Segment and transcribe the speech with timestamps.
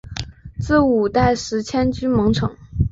[0.59, 2.55] 至五代时迁居蒙城。